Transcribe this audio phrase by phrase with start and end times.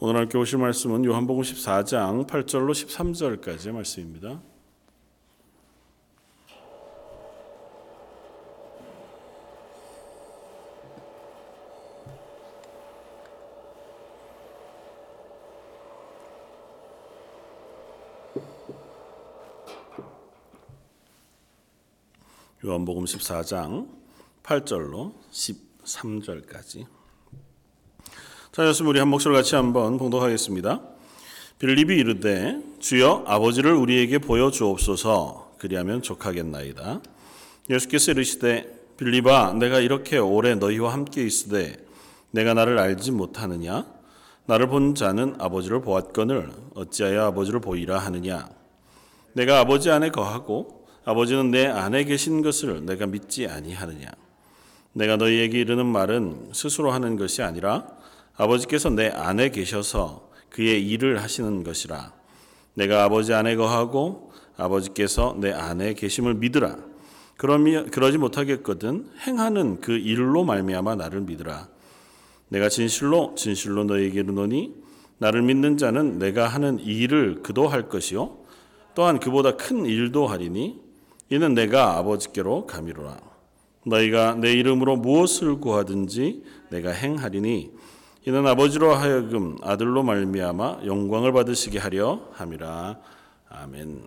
[0.00, 4.40] 오늘 함께 오실 말씀은 요한복음 14장 8절로 13절까지의 말씀입니다.
[22.64, 23.88] 요한복음 14장
[24.44, 26.97] 8절로 13절까지.
[28.50, 30.80] 자, 여러분 우리 한 목소리 같이 한번 봉독하겠습니다.
[31.58, 35.52] 빌립이 이르되 주여 아버지를 우리에게 보여 주옵소서.
[35.58, 37.02] 그리하면 족하겠나이다.
[37.68, 38.66] 예수께서 이르시되
[38.96, 41.76] 빌립아 내가 이렇게 오래 너희와 함께 있으되
[42.30, 43.84] 내가 나를 알지 못하느냐?
[44.46, 48.48] 나를 본 자는 아버지를 보았거늘 어찌하여 아버지를 보이라 하느냐?
[49.34, 54.08] 내가 아버지 안에 거하고 아버지는 내 안에 계신 것을 내가 믿지 아니하느냐?
[54.94, 57.97] 내가 너희에게 이르는 말은 스스로 하는 것이 아니라
[58.38, 62.12] 아버지께서 내 안에 계셔서 그의 일을 하시는 것이라.
[62.74, 66.76] 내가 아버지 안에 거하고 아버지께서 내 안에 계심을 믿으라.
[67.36, 71.68] 그러미 그러지 못하겠거든 행하는 그 일로 말미암아 나를 믿으라.
[72.48, 74.74] 내가 진실로 진실로 너희에게 이르노니
[75.18, 78.38] 나를 믿는 자는 내가 하는 일을 그도 할 것이요
[78.94, 80.80] 또한 그보다 큰 일도 하리니
[81.30, 83.18] 이는 내가 아버지께로 가미로라.
[83.84, 87.72] 너희가 내 이름으로 무엇을 구하든지 내가 행하리니
[88.26, 92.98] 이는 아버지로 하여금 아들로 말미암아 영광을 받으시게 하려 함이라.
[93.48, 94.02] 아멘.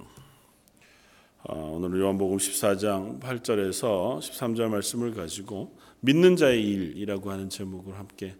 [1.44, 8.36] 어, 오늘 요한복음 14장 8절에서 13절 말씀을 가지고 믿는 자의 일이라고 하는 제목을 함께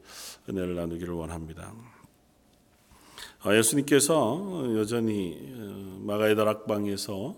[0.50, 1.74] 은혜를 나누기를 원합니다.
[3.46, 7.36] 어, 예수님께서 여전히 어, 마가의 다락방에서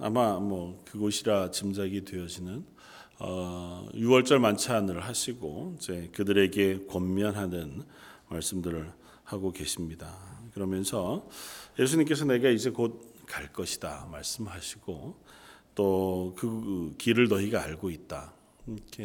[0.00, 2.64] 아마 뭐 그곳이라 짐작이 되어지는
[3.20, 7.82] 어, 6월절 만찬을 하시고 이제 그들에게 권면하는
[8.28, 8.92] 말씀들을
[9.24, 10.16] 하고 계십니다.
[10.54, 11.28] 그러면서
[11.78, 15.16] 예수님께서 내가 이제 곧 갈 것이다 말씀하시고
[15.74, 18.32] 또 그 길을 너희가 알고 있다.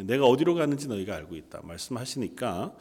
[0.06, 2.76] 내가 어디로 가는지 너희가 알고 있다 말씀하시니까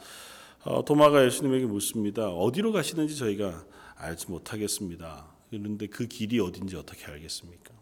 [0.63, 2.29] 어, 도마가 예수님에게 묻습니다.
[2.29, 3.65] 어디로 가시는지 저희가
[3.95, 5.27] 알지 못하겠습니다.
[5.49, 7.73] 그런데 그 길이 어딘지 어떻게 알겠습니까?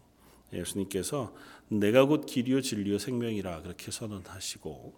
[0.52, 1.34] 예수님께서
[1.68, 4.94] 내가 곧 길이요 진리요 생명이라 그렇게 선언하시고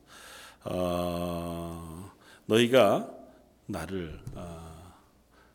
[0.64, 2.10] 어,
[2.46, 3.10] 너희가
[3.66, 4.94] 나를 어,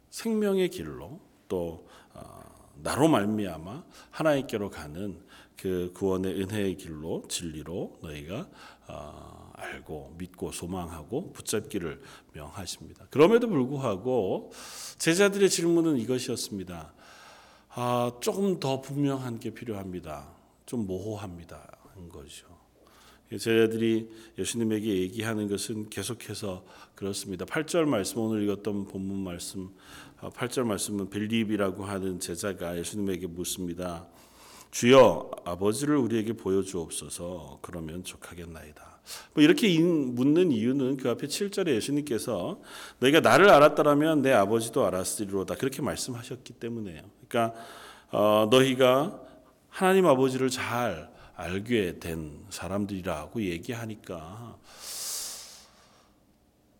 [0.09, 2.41] 생명의 길로 또 어,
[2.81, 5.19] 나로 말미암아 하나님께로 가는
[5.57, 8.47] 그 구원의 은혜의 길로 진리로 너희가
[8.87, 12.01] 어, 알고 믿고 소망하고 붙잡기를
[12.33, 13.07] 명하십니다.
[13.09, 14.51] 그럼에도 불구하고
[14.97, 16.93] 제자들의 질문은 이것이었습니다.
[17.81, 20.27] 아, 조금 더 분명한 게 필요합니다.
[20.65, 21.77] 좀 모호합니다.
[22.11, 22.45] 거죠.
[23.29, 27.45] 제자들이 예수님에게 얘기하는 것은 계속해서 그렇습니다.
[27.45, 29.69] 8절 말씀 오늘 읽었던 본문 말씀
[30.19, 34.05] 8절 말씀은 빌립이라고 하는 제자가 예수님에게 묻습니다.
[34.71, 38.98] 주여 아버지를 우리에게 보여 주옵소서 그러면 족하겠나이다.
[39.33, 42.59] 뭐 이렇게 묻는 이유는 그 앞에 7절에 예수님께서
[42.99, 47.01] 너희가 나를 알았더라면 내 아버지도 알았으리로다 그렇게 말씀하셨기 때문에요.
[47.27, 47.59] 그러니까
[48.11, 49.21] 어, 너희가
[49.69, 54.57] 하나님 아버지를 잘 알게 된 사람들이라고 얘기하니까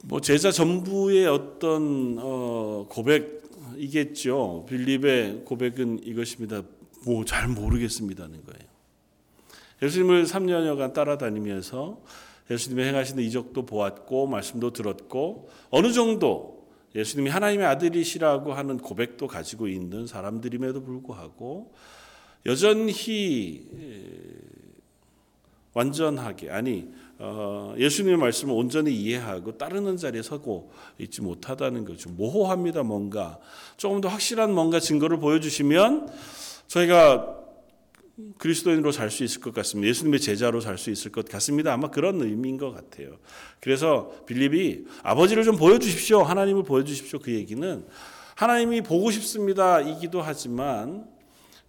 [0.04, 4.66] 뭐 제자 전부의 어떤 어, 고백이겠죠.
[4.68, 6.64] 빌립의 고백은 이것입니다.
[7.06, 8.69] 뭐 잘 모르겠습니다는 거예요.
[9.82, 12.02] 예수님을 3년여간 따라다니면서
[12.52, 20.08] 예수님의 행하시는 이적도 보았고 말씀도 들었고 어느 정도 예수님이 하나님의 아들이시라고 하는 고백도 가지고 있는
[20.08, 21.74] 사람들임에도 불구하고
[22.46, 23.68] 여전히
[25.74, 32.10] 완전하게 아니 어, 예수님의 말씀을 온전히 이해하고 따르는 자리에 서고 있지 못하다는 거죠.
[32.10, 32.84] 모호합니다.
[32.84, 33.40] 뭔가
[33.76, 36.10] 조금 더 확실한 뭔가 증거를 보여주시면
[36.68, 37.39] 저희가
[38.38, 39.90] 그리스도인으로 살 수 있을 것 같습니다.
[39.90, 41.74] 예수님의 제자로 살 수 있을 것 같습니다.
[41.74, 43.18] 아마 그런 의미인 것 같아요.
[43.60, 46.22] 그래서 빌립이 아버지를 좀 보여주십시오.
[46.24, 47.20] 하나님을 보여주십시오.
[47.20, 47.86] 그 얘기는
[48.36, 49.82] 하나님이 보고 싶습니다.
[49.82, 51.06] 이기도 하지만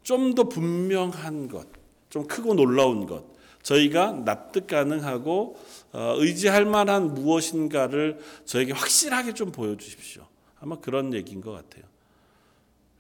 [0.03, 1.67] 좀 더 분명한 것,
[2.09, 3.25] 좀 크고 놀라운 것,
[3.63, 5.57] 저희가 납득 가능하고
[5.93, 10.27] 어, 의지할 만한 무엇인가를 저에게 확실하게 좀 보여주십시오.
[10.61, 11.85] 아마 그런 얘기인 것 같아요.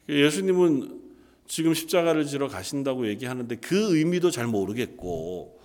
[0.08, 0.99] 예수님은
[1.50, 5.58] 지금 십자가를 지러 가신다고 얘기하는데 그 의미도 잘 모르겠고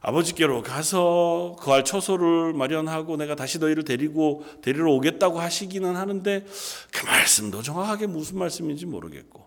[0.00, 6.46] 아버지께로 가서 거할 처소를 마련하고 내가 다시 너희를 데리고 데리러 오겠다고 하시기는 하는데
[6.92, 9.44] 그 말씀도 정확하게 무슨 말씀인지 모르겠고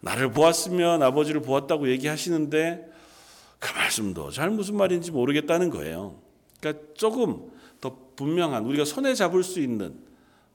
[0.00, 2.90] 나를 보았으면 아버지를 보았다고 얘기하시는데
[3.60, 6.20] 그 말씀도 잘 무슨 말인지 모르겠다는 거예요.
[6.58, 7.48] 그러니까 조금
[7.80, 10.04] 더 분명한 우리가 손에 잡을 수 있는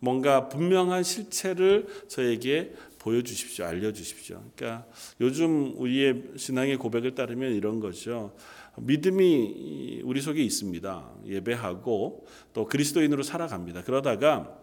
[0.02, 3.66] 뭔가 분명한 실체를 저에게 보여주십시오.
[3.66, 4.44] 알려주십시오.
[4.56, 4.86] 그러니까
[5.20, 8.36] 요즘 우리의 신앙의 고백을 따르면 이런 거죠.
[8.78, 11.12] 믿음이 우리 속에 있습니다.
[11.26, 13.84] 예배하고 또 그리스도인으로 살아갑니다.
[13.84, 14.56] 그러다가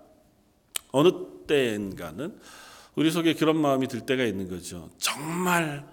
[0.92, 1.10] 어느
[1.46, 2.38] 때인가는
[2.94, 4.88] 우리 속에 그런 마음이 들 때가 있는 거죠.
[4.98, 5.84] 정말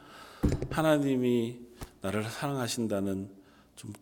[0.70, 1.58] 하나님이
[2.02, 3.30] 나를 사랑하신다는
[3.76, 3.94] 좀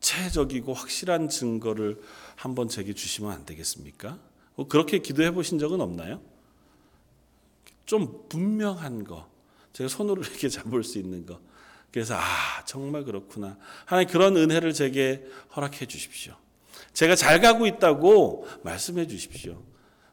[0.00, 2.00] 구체적이고 확실한 증거를
[2.34, 4.18] 한번 제게 주시면 안 되겠습니까?
[4.56, 6.31] 뭐 그렇게 기도해 보신 적은 없나요?
[7.92, 9.28] 좀 분명한 거,
[9.74, 11.38] 제가 손으로 이렇게 잡을 수 있는 거.
[11.90, 13.58] 그래서 아 정말 그렇구나.
[13.84, 16.32] 하나님 그런 은혜를 제게 허락해 주십시오.
[16.94, 19.62] 제가 잘 가고 있다고 말씀해 주십시오.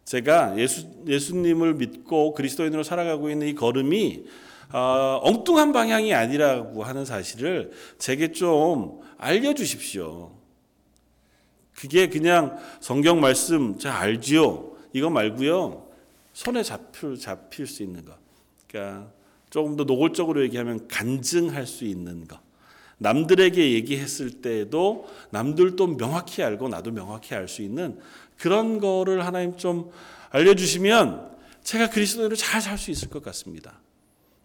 [0.03, 4.25] 제가 예수 예수님을 믿고 그리스도인으로 살아가고 있는 이 걸음이
[4.73, 10.35] 어, 엉뚱한 방향이 아니라고 하는 사실을 제게 좀 알려 주십시오.
[11.73, 14.73] 그게 그냥 성경 말씀 잘 알지요.
[14.91, 15.88] 이거 말고요.
[16.33, 18.17] 손에 잡힐 잡힐 수 있는 거.
[18.67, 19.11] 그러니까
[19.49, 22.39] 조금 더 노골적으로 얘기하면 간증할 수 있는 거.
[22.99, 27.99] 남들에게 얘기했을 때에도 남들도 명확히 알고 나도 명확히 알 수 있는
[28.37, 29.91] 그런 거를 하나님 좀
[30.31, 33.79] 알려주시면 제가 그리스도인으로 잘 살 수 있을 것 같습니다.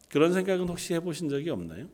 [0.08, 1.88] 그런 생각은 혹시 해보신 적이 없나요?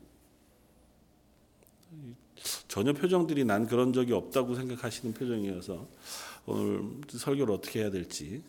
[2.67, 5.87] 전혀 표정들이 난 그런 적이 없다고 생각하시는 표정이어서
[6.45, 8.41] 오늘 설교를 어떻게 해야 될지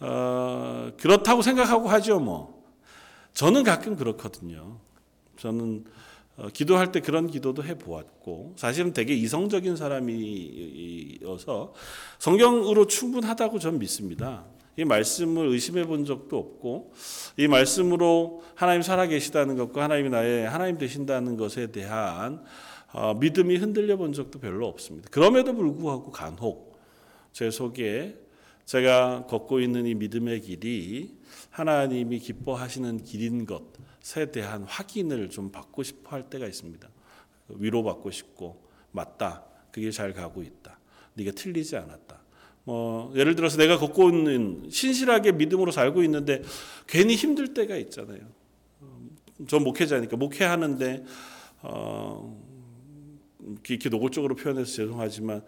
[0.00, 2.60] 어, 그렇다고 생각하고 하죠 뭐
[3.32, 4.78] 저는 가끔 그렇거든요.
[5.36, 5.84] 저는
[6.36, 11.74] 어, 기도할 때 그런 기도도 해 보았고 사실은 되게 이성적인 사람이어서
[12.18, 14.44] 성경으로 충분하다고 저는 믿습니다.
[14.76, 16.92] 이 말씀을 의심해 본 적도 없고
[17.36, 22.42] 이 말씀으로 하나님 살아 계시다는 것과 하나님이 나의 하나님 되신다는 것에 대한
[22.92, 25.08] 어, 믿음이 흔들려 본 적도 별로 없습니다.
[25.10, 26.78] 그럼에도 불구하고 간혹
[27.32, 28.16] 제 속에
[28.70, 31.18] 제가 걷고 있는 이 믿음의 길이
[31.50, 36.88] 하나님이 기뻐하시는 길인 것에 대한 확인을 좀 받고 싶어 할 때가 있습니다.
[37.48, 38.62] 위로받고 싶고
[38.92, 39.42] 맞다.
[39.72, 40.78] 그게 잘 가고 있다.
[41.14, 42.20] 네가 틀리지 않았다.
[42.62, 46.40] 뭐 예를 들어서 내가 걷고 있는 신실하게 믿음으로 살고 있는데
[46.86, 48.20] 괜히 힘들 때가 있잖아요.
[49.48, 51.04] 저 목회자니까 목회하는데
[51.62, 52.40] 어,
[53.68, 55.42] 이렇게 노골적으로 표현해서 죄송하지만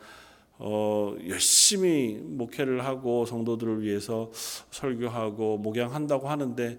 [0.64, 4.30] 어, 열심히 목회를 하고 성도들을 위해서
[4.70, 6.78] 설교하고 목양한다고 하는데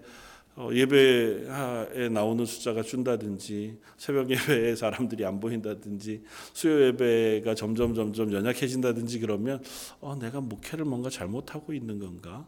[0.56, 6.22] 어, 예배에 나오는 숫자가 준다든지 새벽 예배에 사람들이 안 보인다든지
[6.54, 9.62] 수요 예배가 점점 점점 연약해진다든지 그러면
[10.00, 12.46] 어, 내가 목회를 뭔가 잘못하고 있는 건가?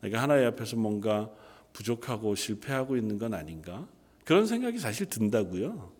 [0.00, 1.28] 내가 하나님 앞에서 뭔가
[1.72, 3.88] 부족하고 실패하고 있는 건 아닌가?
[4.24, 5.90] 그런 생각이 사실 든다고요.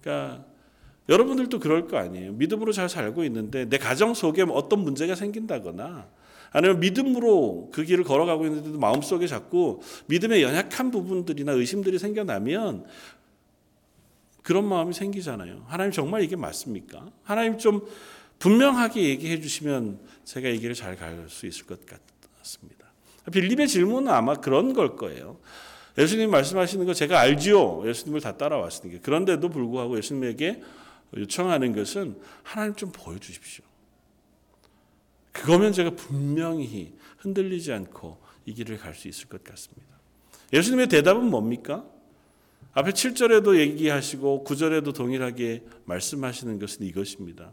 [0.00, 0.46] 그러니까
[1.08, 2.32] 여러분들도 그럴 거 아니에요.
[2.32, 6.08] 믿음으로 잘 살고 있는데 내 가정 속에 어떤 문제가 생긴다거나
[6.52, 12.86] 아니면 믿음으로 그 길을 걸어가고 있는데도 마음속에 자꾸 믿음의 연약한 부분들이나 의심들이 생겨나면
[14.42, 15.64] 그런 마음이 생기잖아요.
[15.66, 17.10] 하나님 정말 이게 맞습니까?
[17.24, 17.80] 하나님 좀
[18.38, 21.80] 분명하게 얘기해 주시면 제가 이 길을 잘 갈 수 있을 것
[22.38, 22.86] 같습니다.
[23.32, 25.38] 빌립의 질문은 아마 그런 걸 거예요.
[25.98, 27.82] 예수님 말씀하시는 거 제가 알지요.
[27.88, 29.00] 예수님을 다 따라왔으니까.
[29.02, 30.62] 그런데도 불구하고 예수님에게
[31.16, 33.64] 요청하는 것은 하나님 좀 보여주십시오.
[35.32, 39.86] 그거면 제가 분명히 흔들리지 않고 이 길을 갈 수 있을 것 같습니다.
[40.52, 41.84] 예수님의 대답은 뭡니까?
[42.72, 47.52] 앞에 7절에도 얘기하시고 9절에도 동일하게 말씀하시는 것은 이것입니다.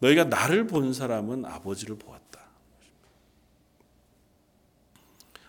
[0.00, 2.40] 너희가 나를 본 사람은 아버지를 보았다.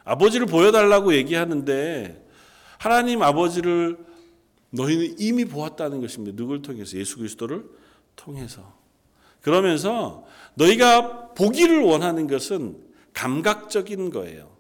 [0.03, 2.23] 아버지를 보여달라고 얘기하는데
[2.77, 3.97] 하나님 아버지를
[4.75, 6.35] 너희는 이미 보았다는 것입니다.
[6.35, 6.97] 누굴 통해서?
[6.97, 7.65] 예수 그리스도를
[8.15, 8.73] 통해서.
[9.41, 12.77] 그러면서 너희가 보기를 원하는 것은
[13.13, 14.55] 감각적인 거예요.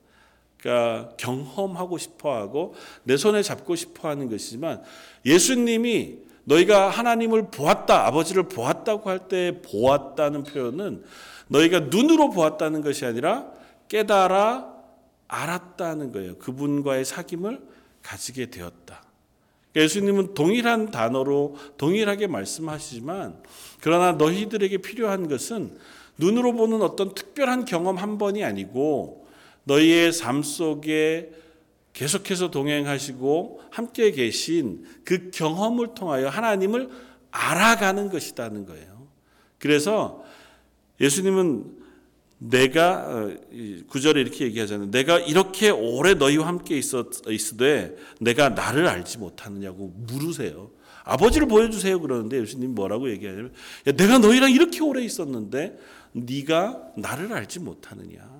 [0.59, 4.81] 그러니까 경험하고 싶어 하고 내 손에 잡고 싶어 하는 것이지만
[5.25, 11.03] 예수님이 너희가 하나님을 보았다, 아버지를 보았다고 할 때 보았다는 표현은
[11.47, 13.51] 너희가 눈으로 보았다는 것이 아니라
[13.87, 14.73] 깨달아
[15.27, 16.37] 알았다는 거예요.
[16.37, 17.61] 그분과의 사귐을
[18.03, 19.04] 가지게 되었다.
[19.75, 23.41] 예수님은 동일한 단어로 동일하게 말씀하시지만
[23.81, 25.77] 그러나 너희들에게 필요한 것은
[26.17, 29.27] 눈으로 보는 어떤 특별한 경험 한 번이 아니고
[29.65, 31.31] 너희의 삶 속에
[31.93, 36.89] 계속해서 동행하시고 함께 계신 그 경험을 통하여 하나님을
[37.31, 39.07] 알아가는 것이라는 거예요.
[39.59, 40.23] 그래서
[40.99, 41.84] 예수님은
[42.37, 43.33] 내가 어,
[43.87, 44.91] 구절에 이렇게 얘기하잖아요.
[44.91, 50.71] 내가 이렇게 오래 너희와 함께 있었 있으되 내가 나를 알지 못하느냐고 물으세요.
[51.03, 53.53] 아버지를 보여주세요 그러는데 예수님 뭐라고 얘기하냐면
[53.87, 55.77] 야, 내가 너희랑 이렇게 오래 있었는데
[56.13, 58.35] 네가 나를 알지 못하느냐.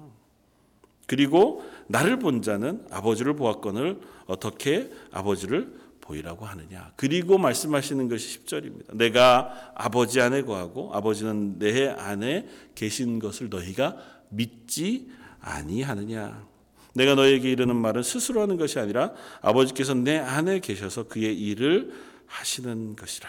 [1.08, 5.72] 그리고 나를 본 자는 아버지를 보았건을 어떻게 아버지를
[6.06, 6.92] 보이라고 하느냐.
[6.96, 8.96] 그리고 말씀하시는 것이 10절입니다.
[8.96, 13.98] 내가 아버지 안에 거하고 아버지는 내 안에 계신 것을 너희가
[14.30, 15.10] 믿지
[15.42, 16.46] 아니하느냐.
[16.94, 21.92] 내가 너에게 이르는 말은 스스로 하는 것이 아니라 아버지께서 내 안에 계셔서 그의 일을
[22.28, 23.28] 하시는 것이라.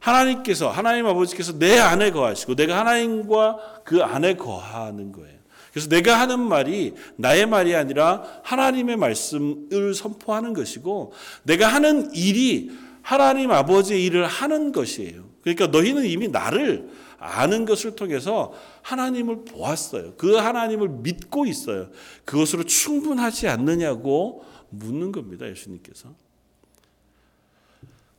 [0.00, 5.37] 하나님께서 하나님 아버지께서 내 안에 거하시고 내가 하나님과 그 안에 거하는 거예요.
[5.72, 12.70] 그래서 내가 하는 말이 나의 말이 아니라 하나님의 말씀을 선포하는 것이고 내가 하는 일이
[13.02, 15.28] 하나님 아버지의 일을 하는 것이에요.
[15.42, 20.14] 그러니까 너희는 이미 나를 아는 것을 통해서 하나님을 보았어요.
[20.16, 21.88] 그 하나님을 믿고 있어요.
[22.24, 25.48] 그것으로 충분하지 않느냐고 묻는 겁니다.
[25.48, 26.14] 예수님께서.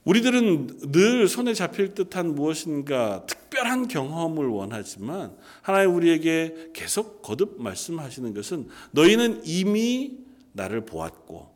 [0.05, 8.69] 우리들은 늘 손에 잡힐 듯한 무엇인가 특별한 경험을 원하지만 하나님 우리에게 계속 거듭 말씀하시는 것은
[8.91, 10.17] 너희는 이미
[10.53, 11.53] 나를 보았고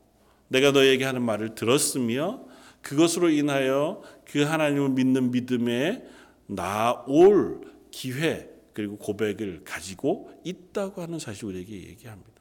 [0.50, 2.46] 내가 너희에게 하는 말을 들었으며
[2.82, 6.04] 그것으로 인하여 그 하나님을 믿는 믿음에
[6.48, 12.34] 나올 기회 그리고 고백을 가지고 있다고 하는 사실 우리에게 얘기합니다.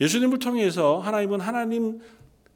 [0.00, 2.00] 예수님을 통해서 하나님은 하나님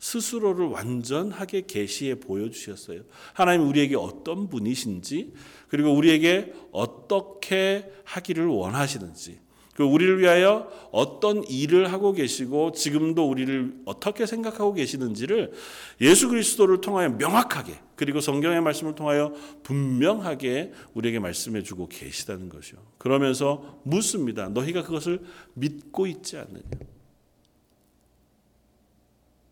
[0.01, 3.03] 스스로를 완전하게 계시해 보여 주셨어요.
[3.35, 5.35] 하나님 우리에게 어떤 분이신지
[5.69, 9.39] 그리고 우리에게 어떻게 하기를 원하시는지
[9.75, 15.53] 그리고 우리를 위하여 어떤 일을 하고 계시고 지금도 우리를 어떻게 생각하고 계시는지를
[16.01, 22.79] 예수 그리스도를 통하여 명확하게 그리고 성경의 말씀을 통하여 분명하게 우리에게 말씀해 주고 계시다는 것이요.
[22.99, 24.49] 그러면서 묻습니다.
[24.49, 25.21] 너희가 그것을
[25.55, 26.63] 믿고 있지 않느냐?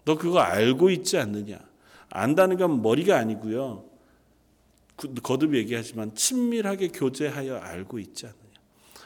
[0.08, 1.58] 너 그거 알고 있지 않느냐?
[2.08, 3.84] 안다는 건 머리가 아니고요.
[5.22, 8.38] 거듭 얘기하지만 친밀하게 교제하여 알고 있지 않느냐?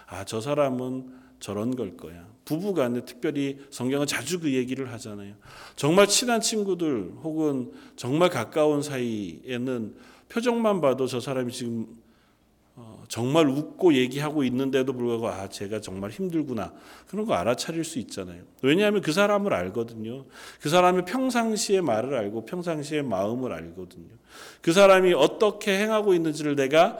[0.06, 2.25] 아, 저 사람은 저런 걸 거야.
[2.44, 5.35] 부부 간에 특별히 성경은 자주 그 얘기를 하잖아요.
[5.75, 9.97] 정말 친한 친구들 혹은 정말 가까운 사이에는
[10.28, 12.01] 표정만 봐도 저 사람이 지금 어,
[13.09, 16.73] 정말 웃고 얘기하고 있는데도 불구하고 아 제가 정말 힘들구나
[17.07, 18.43] 그런 거 알아차릴 수 있잖아요.
[18.62, 20.25] 왜냐하면 그 사람을 알거든요.
[20.61, 24.09] 그 사람이 평상시의 말을 알고 평상시의 마음을 알거든요.
[24.62, 26.99] 그 사람이 어떻게 행하고 있는지를 내가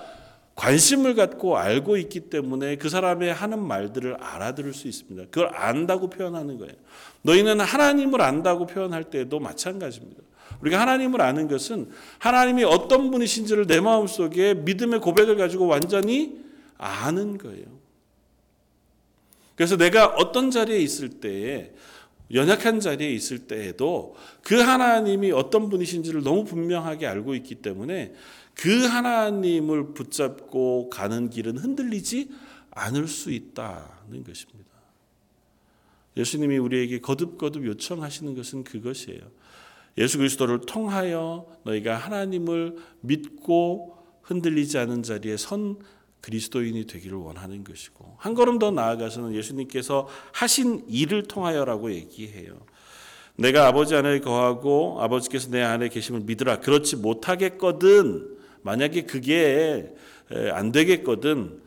[0.55, 5.29] 관심을 갖고 알고 있기 때문에 그 사람의 하는 말들을 알아들을 수 있습니다.
[5.31, 6.75] 그걸 안다고 표현하는 거예요.
[7.23, 10.23] 너희는 하나님을 안다고 표현할 때도 마찬가지입니다.
[10.63, 16.41] 우리가 하나님을 아는 것은 하나님이 어떤 분이신지를 내 마음속에 믿음의 고백을 가지고 완전히
[16.79, 17.67] 아는 거예요.
[19.55, 21.73] 그래서 내가 어떤 자리에 있을 때에
[22.33, 28.15] 연약한 자리에 있을 때에도 그 하나님이 어떤 분이신지를 너무 분명하게 알고 있기 때문에
[28.55, 32.31] 그 하나님을 붙잡고 가는 길은 흔들리지
[32.71, 34.71] 않을 수 있다는 것입니다.
[36.17, 39.42] 예수님이 우리에게 거듭거듭 요청하시는 것은 그것이에요.
[39.99, 45.77] 예수 그리스도를 통하여 너희가 하나님을 믿고 흔들리지 않은 자리에 선
[46.21, 52.59] 그리스도인이 되기를 원하는 것이고 한 걸음 더 나아가서는 예수님께서 하신 일을 통하여라고 얘기해요.
[53.37, 56.61] 내가 아버지 안에 거하고 아버지께서 내 안에 계심을 믿으라.
[56.61, 58.39] 그렇지 못하겠거든.
[58.63, 59.93] 만약에 그게
[60.53, 61.61] 안 되겠거든.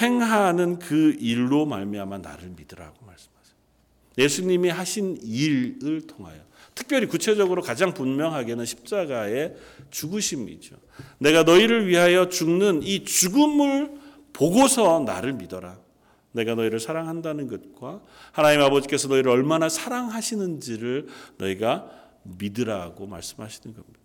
[0.00, 3.54] 행하는 그 일로 말미암아 나를 믿으라고 말씀하세요.
[4.16, 6.40] 예수님이 하신 일을 통하여
[6.80, 9.54] 특별히 구체적으로 가장 분명하게는 십자가의
[9.90, 10.76] 죽으심이죠.
[11.18, 13.90] 내가 너희를 위하여 죽는 이 죽음을
[14.32, 15.78] 보고서 나를 믿어라.
[16.32, 18.00] 내가 너희를 사랑한다는 것과
[18.32, 21.90] 하나님 아버지께서 너희를 얼마나 사랑하시는지를 너희가
[22.22, 24.00] 믿으라고 말씀하시는 겁니다.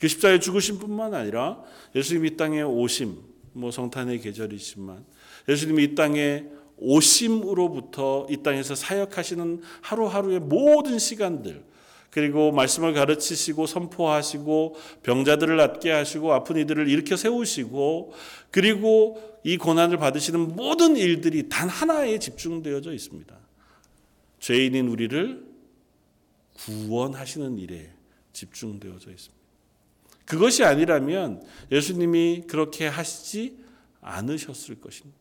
[0.00, 1.62] 그 십자가의 죽으심뿐만 아니라
[1.94, 3.18] 예수님이 이 땅에 오심,
[3.52, 5.04] 뭐 성탄의 계절이지만
[5.48, 6.44] 예수님이 이 땅에
[6.78, 11.68] 오심으로부터 이 땅에서 사역하시는 하루하루의 모든 시간들
[12.10, 18.12] 그리고 말씀을 가르치시고 선포하시고 병자들을 낫게 하시고 아픈 이들을 일으켜 세우시고
[18.50, 23.38] 그리고 이 고난을 받으시는 모든 일들이 단 하나에 집중되어져 있습니다.
[24.40, 25.44] 죄인인 우리를
[26.54, 27.92] 구원하시는 일에
[28.32, 29.40] 집중되어져 있습니다.
[30.24, 33.56] 그것이 아니라면 예수님이 그렇게 하시지
[34.00, 35.19] 않으셨을 것입니다.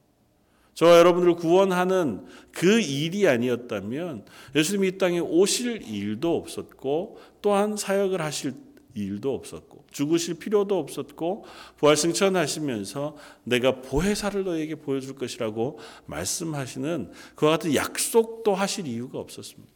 [0.80, 4.24] 저와 여러분들을 구원하는 그 일이 아니었다면
[4.56, 8.54] 예수님이 이 땅에 오실 일도 없었고 또한 사역을 하실
[8.94, 11.44] 일도 없었고 죽으실 필요도 없었고
[11.80, 19.70] 부활승천하시면서 내가 보혜사를 너에게 보여줄 것이라고 말씀하시는 그와 같은 약속도 하실 이유가 없었습니다.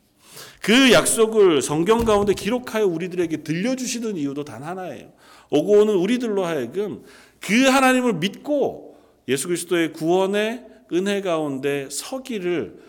[0.62, 5.12] 그 약속을 성경 가운데 기록하여 우리들에게 들려주시는 이유도 단 하나예요.
[5.50, 7.04] 오고 오는 우리들로 하여금
[7.42, 12.82] 그 하나님을 믿고 예수 그리스도의 구원의 은혜 가운데 서기를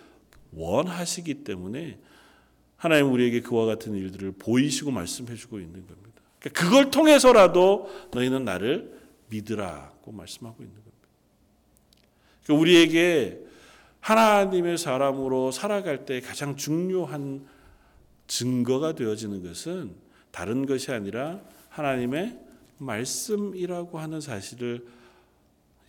[0.53, 1.99] 원하시기 때문에
[2.77, 6.21] 하나님 우리에게 그와 같은 일들을 보이시고 말씀해 주고 있는 겁니다.
[6.39, 8.93] 그러니까 그걸 통해서라도 너희는 나를
[9.29, 11.09] 믿으라고 말씀하고 있는 겁니다.
[12.45, 13.41] 그러니까 우리에게
[14.01, 17.47] 하나님의 사람으로 살아갈 때 가장 중요한
[18.27, 19.95] 증거가 되어지는 것은
[20.31, 22.39] 다른 것이 아니라 하나님의
[22.79, 24.87] 말씀이라고 하는 사실을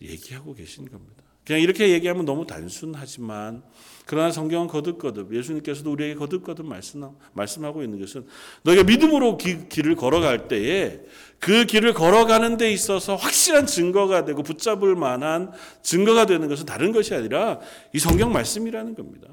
[0.00, 1.25] 얘기하고 계신 겁니다.
[1.46, 3.62] 그냥 이렇게 얘기하면 너무 단순하지만
[4.04, 8.26] 그러나 성경은 거듭거듭 예수님께서도 우리에게 거듭거듭 말씀, 말씀 하고 있는 것은
[8.62, 11.00] 너희가 믿음으로 기, 길을 걸어갈 때에
[11.38, 17.14] 그 길을 걸어가는 데 있어서 확실한 증거가 되고 붙잡을 만한 증거가 되는 것은 다른 것이
[17.14, 17.60] 아니라
[17.92, 19.28] 이 성경 말씀이라는 겁니다.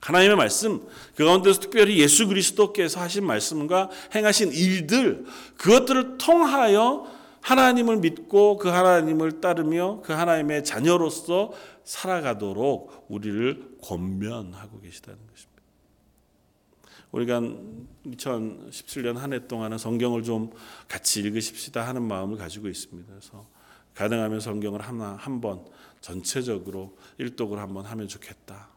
[0.00, 0.82] 하나님의 말씀,
[1.14, 5.24] 그 가운데서 특별히 예수 그리스도께서 하신 말씀과 행하신 일들,
[5.56, 7.15] 그것들을 통하여
[7.46, 11.52] 하나님을 믿고 그 하나님을 따르며 그 하나님의 자녀로서
[11.84, 15.62] 살아가도록 우리를 권면하고 계시다는 것입니다.
[17.12, 17.40] 우리가
[18.04, 20.50] 2017년 한 해 동안은 성경을 좀
[20.88, 23.08] 같이 읽으십시다 하는 마음을 가지고 있습니다.
[23.12, 23.46] 그래서
[23.94, 25.64] 가능하면 성경을 하나 한 번
[26.00, 28.70] 전체적으로 일독을 한번 하면 좋겠다.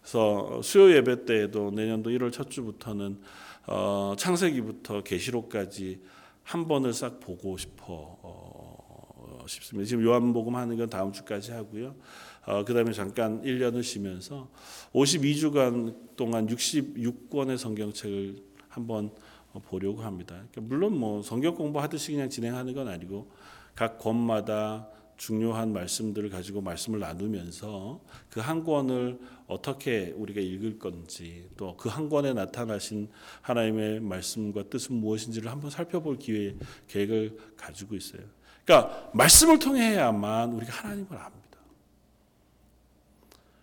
[0.00, 3.20] 그래서 수요 예배 때에도 내년도 1월 첫 주부터는
[3.66, 6.00] 어, 창세기부터 계시록까지
[6.46, 9.88] 한 번을 싹 보고 싶어 어, 싶습니다.
[9.88, 11.96] 지금 요한복음 하는 건 다음 주까지 하고요.
[12.46, 14.48] 어, 그 다음에 잠깐 1년을 쉬면서
[14.92, 18.36] 52주간 동안 66권의 성경책을
[18.68, 19.10] 한번
[19.64, 20.36] 보려고 합니다.
[20.52, 23.28] 그러니까 물론 뭐 성경 공부하듯이 그냥 진행하는 건 아니고
[23.74, 29.18] 각 권마다 중요한 말씀들을 가지고 말씀을 나누면서 그 한 권을
[29.48, 33.08] 어떻게 우리가 읽을 건지 또 그 한 권에 나타나신
[33.42, 36.54] 하나님의 말씀과 뜻은 무엇인지를 한번 살펴볼 기회
[36.88, 38.22] 계획을 가지고 있어요.
[38.64, 41.46] 그러니까 말씀을 통해야만 우리가 하나님을 압니다.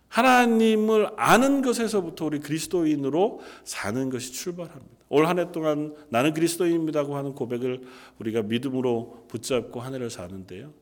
[0.08, 4.94] 하나님을 아는 것에서부터 우리 그리스도인으로 사는 것이 출발합니다.
[5.10, 7.82] 올 한 해 동안 나는 그리스도인입니다고 하는 고백을
[8.18, 10.72] 우리가 믿음으로 붙잡고 한 해를 사는데요.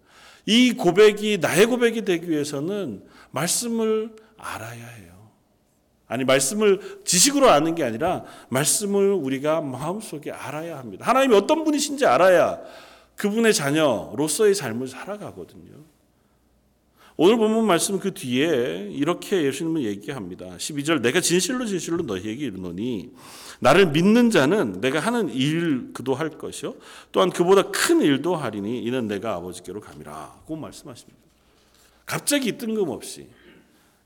[0.46, 5.12] 이 고백이 나의 고백이 되기 위해서는 말씀을 알아야 해요.
[6.06, 11.06] 아니 말씀을 지식으로 아는 게 아니라 말씀을 우리가 마음속에 알아야 합니다.
[11.06, 12.60] 하나님이 어떤 분이신지 알아야
[13.16, 15.72] 그분의 자녀로서의 삶을 살아가거든요.
[17.16, 20.46] 오늘 본문 말씀 그 뒤에 이렇게 예수님은 얘기합니다.
[20.56, 23.12] 12절 내가 진실로 진실로 너희에게 이르노니
[23.60, 26.74] 나를 믿는 자는 내가 하는 일 그도 할 것이요
[27.12, 31.20] 또한 그보다 큰 일도 하리니 이는 내가 아버지께로 감이라고 말씀하십니다.
[32.06, 33.28] 갑자기 뜬금없이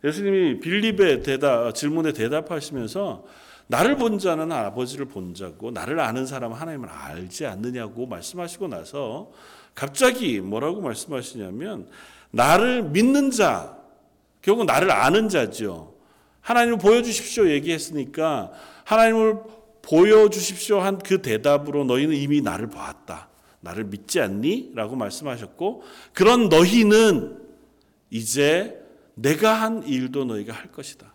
[0.05, 3.25] 예수님이 빌립의 대답 질문에 대답하시면서
[3.69, 9.31] 나를 본 자는 아버지를 본 자고 나를 아는 사람은 하나님을 알지 않느냐고 말씀하시고 나서
[9.77, 11.89] 갑자기 뭐라고 말씀하시냐면
[12.33, 13.77] 나를 믿는 자
[14.43, 15.95] 결국 나를 아는 자죠.
[16.41, 18.51] 하나님을 보여주십시오 얘기했으니까
[18.85, 19.37] 하나님을
[19.83, 23.29] 보여주십시오 한 그 대답으로 너희는 이미 나를 봤다.
[23.61, 24.73] 나를 믿지 않니?
[24.75, 27.39] 라고 말씀하셨고 그런 너희는
[28.11, 28.81] 이제
[29.15, 31.13] 내가 한 일도 너희가 할 것이다.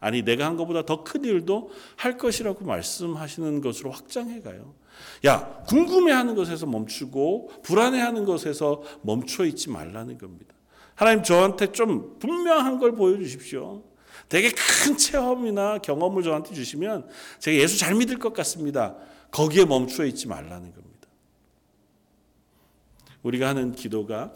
[0.00, 4.74] 아니 내가 한 것보다 더 큰 일도 할 것이라고 말씀하시는 것으로 확장해 가요.
[5.24, 10.54] 야, 궁금해하는 것에서 멈추고 불안해하는 것에서 멈춰 있지 말라는 겁니다.
[10.94, 13.82] 하나님 저한테 좀 분명한 걸 보여주십시오.
[14.28, 18.96] 되게 큰 체험이나 경험을 저한테 주시면 제가 예수 잘 믿을 것 같습니다.
[19.30, 21.08] 거기에 멈춰 있지 말라는 겁니다.
[23.22, 24.32] 우리가 하는 기도가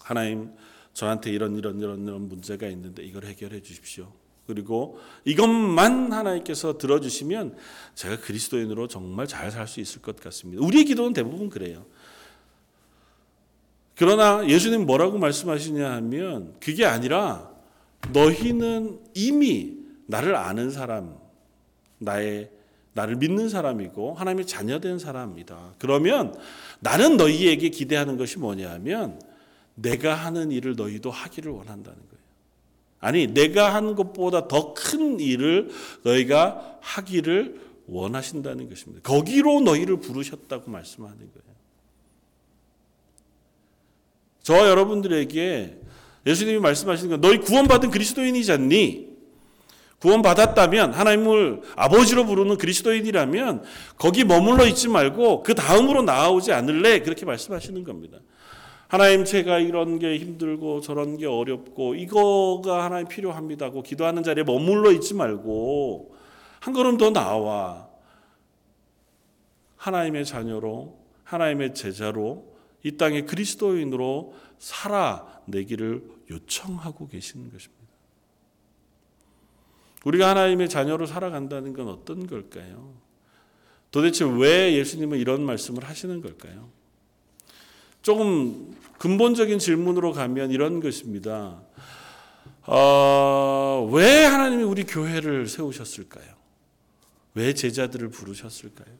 [0.00, 0.52] 하나님
[0.92, 4.12] 저한테 이런 이런 이런 이런 문제가 있는데 이걸 해결해 주십시오.
[4.46, 7.56] 그리고 이것만 하나님께서 들어주시면
[7.94, 10.64] 제가 그리스도인으로 정말 잘 살 수 있을 것 같습니다.
[10.64, 11.84] 우리의 기도는 대부분 그래요.
[13.96, 17.50] 그러나 예수님 뭐라고 말씀하시냐 하면 그게 아니라
[18.12, 21.16] 너희는 이미 나를 아는 사람,
[21.98, 22.50] 나의
[22.92, 25.74] 나를 믿는 사람이고 하나님의 자녀된 사람이다.
[25.78, 26.34] 그러면
[26.80, 29.20] 나는 너희에게 기대하는 것이 뭐냐 하면
[29.74, 32.13] 내가 하는 일을 너희도 하기를 원한다는 거예요.
[33.04, 35.70] 아니, 내가 한 것보다 더 큰 일을
[36.02, 39.02] 너희가 하기를 원하신다는 것입니다.
[39.02, 41.44] 거기로 너희를 부르셨다고 말씀하는 거예요.
[44.42, 45.78] 저와 여러분들에게
[46.26, 49.14] 예수님이 말씀하시는 건 너희 구원받은 그리스도인이지 않니?
[50.00, 53.64] 구원받았다면 하나님을 아버지로 부르는 그리스도인이라면
[53.96, 57.00] 거기 머물러 있지 말고 그 다음으로 나아오지 않을래?
[57.00, 58.18] 그렇게 말씀하시는 겁니다.
[58.88, 65.14] 하나님 제가 이런 게 힘들고 저런 게 어렵고 이거가 하나님 필요합니다고 기도하는 자리에 머물러 있지
[65.14, 66.14] 말고
[66.60, 67.88] 한 걸음 더 나와
[69.76, 77.84] 하나님의 자녀로 하나님의 제자로 이 땅에 그리스도인으로 살아내기를 요청하고 계시는 것입니다.
[80.04, 82.94] 우리가 하나님의 자녀로 살아간다는 건 어떤 걸까요?
[83.90, 86.68] 도대체 왜 예수님은 이런 말씀을 하시는 걸까요?
[88.04, 91.60] 조금 근본적인 질문으로 가면 이런 것입니다.
[92.66, 96.26] 어, 왜 하나님이 우리 교회를 세우셨을까요?
[97.34, 98.94] 왜 제자들을 부르셨을까요?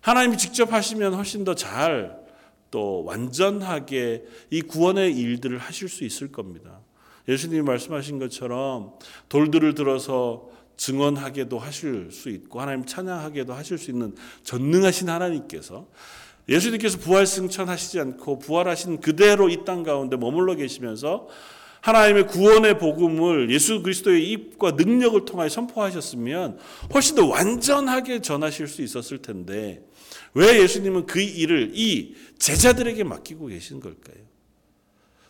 [0.00, 2.28] 하나님이 직접 하시면 훨씬 더 잘
[2.70, 6.80] 또 완전하게 이 구원의 일들을 하실 수 있을 겁니다.
[7.26, 8.92] 예수님이 말씀하신 것처럼
[9.28, 15.88] 돌들을 들어서 증언하게도 하실 수 있고 하나님 찬양하게도 하실 수 있는 전능하신 하나님께서
[16.48, 21.28] 예수님께서 부활 승천하시지 않고 부활하신 그대로 이 땅 가운데 머물러 계시면서
[21.80, 26.58] 하나님의 구원의 복음을 예수 그리스도의 입과 능력을 통하여 선포하셨으면
[26.92, 29.84] 훨씬 더 완전하게 전하실 수 있었을 텐데
[30.34, 34.16] 왜 예수님은 그 일을 이 제자들에게 맡기고 계신 걸까요?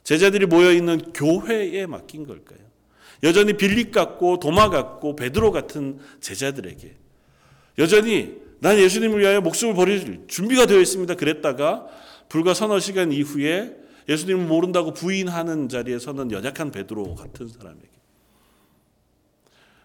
[0.05, 2.61] 제자들이 모여 있는 교회에 맡긴 걸까요?
[3.23, 6.95] 여전히 빌립 같고 도마 같고 베드로 같은 제자들에게
[7.79, 11.15] 여전히 난 예수님을 위하여 목숨을 버릴 준비가 되어 있습니다.
[11.15, 11.87] 그랬다가
[12.29, 13.77] 불과 서너 시간 이후에
[14.09, 17.89] 예수님을 모른다고 부인하는 자리에 서는 연약한 베드로 같은 사람에게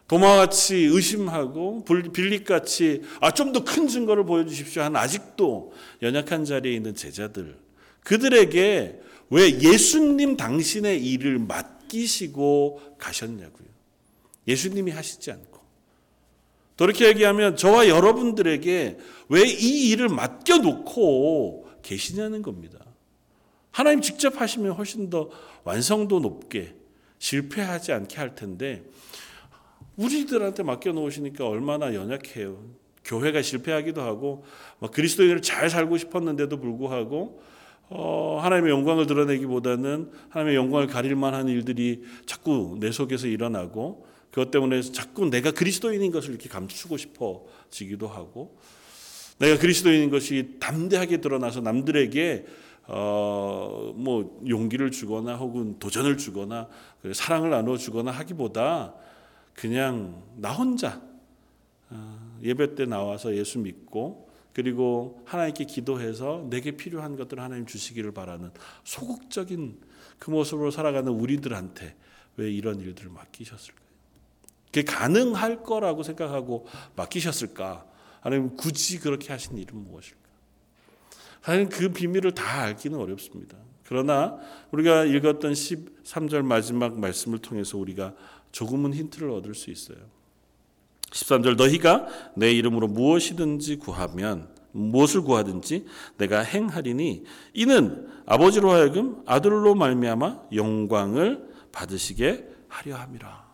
[0.07, 7.57] 도마같이 의심하고 빌립같이 아, 좀 더 큰 증거를 보여주십시오 하는 아직도 연약한 자리에 있는 제자들
[8.01, 13.67] 그들에게 왜 예수님 당신의 일을 맡기시고 가셨냐고요.
[14.47, 15.62] 예수님이 하시지 않고.
[16.77, 18.97] 그렇게 얘기하면 저와 여러분들에게
[19.29, 22.79] 왜 이 일을 맡겨놓고 계시냐는 겁니다.
[23.71, 25.29] 하나님 직접 하시면 훨씬 더
[25.63, 26.75] 완성도 높게
[27.19, 28.83] 실패하지 않게 할 텐데
[29.95, 32.57] 우리들한테 맡겨놓으시니까 얼마나 연약해요.
[33.05, 34.43] 교회가 실패하기도 하고
[34.91, 37.41] 그리스도인을 잘 살고 싶었는데도 불구하고
[37.89, 44.81] 어, 하나님의 영광을 드러내기보다는 하나님의 영광을 가릴 만한 일들이 자꾸 내 속에서 일어나고 그것 때문에
[44.81, 48.57] 자꾸 내가 그리스도인인 것을 이렇게 감추고 싶어지기도 하고
[49.37, 52.45] 내가 그리스도인인 것이 담대하게 드러나서 남들에게
[52.87, 56.67] 어, 뭐 용기를 주거나 혹은 도전을 주거나
[57.13, 58.95] 사랑을 나눠 주거나 하기보다
[59.53, 60.99] 그냥 나 혼자
[61.91, 68.49] 어, 예배 때 나와서 예수 믿고 그리고 하나님께 기도해서 내게 필요한 것들을 하나님 주시기를 바라는
[68.83, 69.79] 소극적인
[70.17, 71.95] 그 모습으로 살아가는 우리들한테
[72.37, 73.82] 왜 이런 일들을 맡기셨을까요?
[74.73, 77.85] 그게 가능할 거라고 생각하고 맡기셨을까?
[78.21, 80.17] 아니면 굳이 그렇게 하신 일은 무엇일까?
[81.43, 83.55] 사실 그 비밀을 다 알기는 어렵습니다.
[83.85, 84.39] 그러나
[84.71, 88.15] 우리가 읽었던 13절 마지막 말씀을 통해서 우리가
[88.51, 89.97] 조금은 힌트를 얻을 수 있어요.
[91.11, 95.85] 13절 너희가 내 이름으로 무엇이든지 구하면 무엇을 구하든지
[96.17, 103.52] 내가 행하리니 이는 아버지로 하여금 아들로 말미암아 영광을 받으시게 하려 함이라.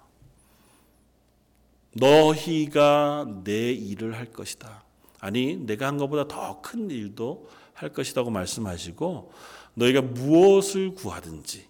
[1.94, 4.84] 너희가 내 일을 할 것이다.
[5.20, 9.32] 아니 내가 한 것보다 더 큰 일도 할 것이라고 말씀하시고
[9.74, 11.68] 너희가 무엇을 구하든지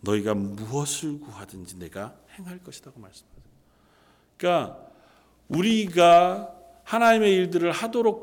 [0.00, 3.40] 너희가 무엇을 구하든지 내가 행할 것이라고 말씀하세요.
[4.36, 4.86] 그러니까
[5.48, 8.22] 우리가 하나님의 일들을 하도록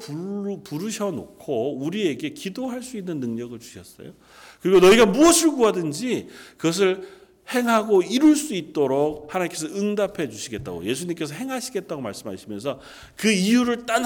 [0.63, 4.13] 부르셔 놓고 우리에게 기도할 수 있는 능력을 주셨어요.
[4.59, 7.07] 그리고 너희가 무엇을 구하든지 그것을
[7.53, 12.79] 행하고 이룰 수 있도록 하나님께서 응답해 주시겠다고 예수님께서 행하시겠다고 말씀하시면서
[13.15, 14.03] 그 이유를 단,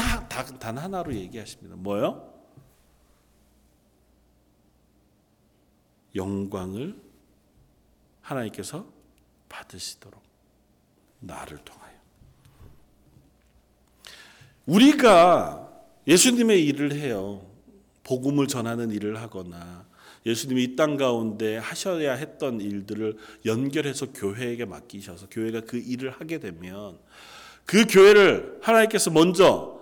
[0.60, 1.75] 단 하나로 얘기하십니다.
[1.75, 2.32] 뭐요?
[6.15, 6.95] 영광을
[8.21, 8.86] 하나님께서
[9.49, 10.21] 받으시도록
[11.19, 11.91] 나를 통하여
[14.65, 15.69] 우리가
[16.08, 17.45] 예수님의 일을 해요.
[18.04, 19.86] 복음을 전하는 일을 하거나
[20.26, 26.98] 예수님이 이 땅 가운데 하셔야 했던 일들을 연결해서 교회에게 맡기셔서 교회가 그 일을 하게 되면
[27.66, 29.80] 그 교회를 하나님께서 먼저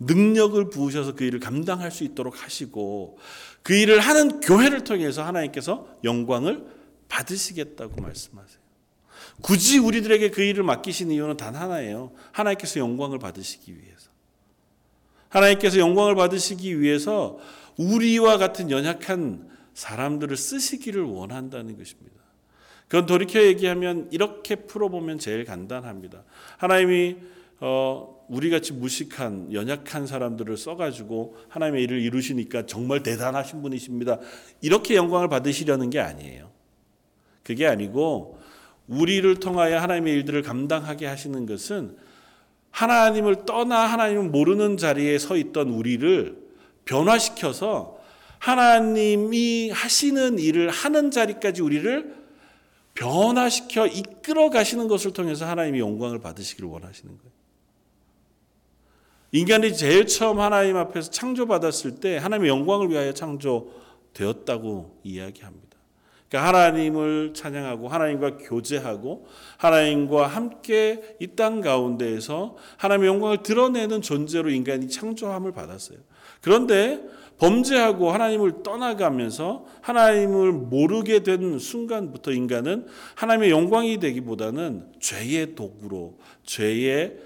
[0.00, 3.18] 능력을 부으셔서 그 일을 감당할 수 있도록 하시고
[3.62, 6.64] 그 일을 하는 교회를 통해서 하나님께서 영광을
[7.08, 8.58] 받으시겠다고 말씀하세요.
[9.40, 12.12] 굳이 우리들에게 그 일을 맡기신 이유는 단 하나예요.
[12.32, 14.10] 하나님께서 영광을 받으시기 위해서.
[15.28, 17.38] 하나님께서 영광을 받으시기 위해서
[17.76, 22.16] 우리와 같은 연약한 사람들을 쓰시기를 원한다는 것입니다.
[22.88, 26.24] 그건 돌이켜 얘기하면 이렇게 풀어보면 제일 간단합니다.
[26.56, 27.16] 하나님이
[27.60, 34.18] 어, 우리 같이 무식한 연약한 사람들을 써가지고 하나님의 일을 이루시니까 정말 대단하신 분이십니다.
[34.62, 36.50] 이렇게 영광을 받으시려는 게 아니에요.
[37.44, 38.36] 그게 아니고
[38.88, 41.96] 우리를 통하여 하나님의 일들을 감당하게 하시는 것은
[42.72, 46.36] 하나님을 떠나 하나님을 모르는 자리에 서 있던 우리를
[46.84, 47.97] 변화시켜서
[48.38, 52.16] 하나님이 하시는 일을 하는 자리까지 우리를
[52.94, 57.32] 변화시켜 이끌어 가시는 것을 통해서 하나님이 영광을 받으시기를 원하시는 거예요.
[59.30, 65.68] 인간이 제일 처음 하나님 앞에서 창조받았을 때 하나님의 영광을 위하여 창조되었다고 이야기합니다.
[66.28, 69.26] 그러니까 하나님을 찬양하고 하나님과 교제하고
[69.58, 75.98] 하나님과 함께 이 땅 가운데에서 하나님의 영광을 드러내는 존재로 인간이 창조함을 받았어요.
[76.40, 77.00] 그런데
[77.38, 87.16] 범죄하고 하나님을 떠나가면서 하나님을 모르게 된 순간부터 인간은 하나님의 영광이 되기보다는 죄의 도구로 죄의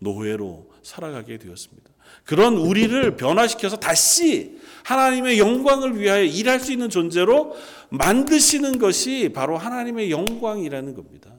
[0.00, 1.90] 노예로 살아가게 되었습니다.
[2.24, 7.54] 그런 우리를 변화시켜서 다시 하나님의 영광을 위하여 일할 수 있는 존재로
[7.90, 11.29] 만드시는 것이 바로 하나님의 영광이라는 겁니다.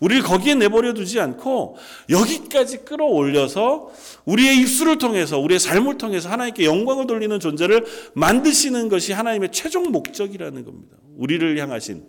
[0.00, 1.76] 우리를 거기에 내버려 두지 않고
[2.10, 3.90] 여기까지 끌어올려서
[4.24, 10.64] 우리의 입술을 통해서 우리의 삶을 통해서 하나님께 영광을 돌리는 존재를 만드시는 것이 하나님의 최종 목적이라는
[10.64, 10.96] 겁니다.
[11.16, 12.04] 우리를 향하신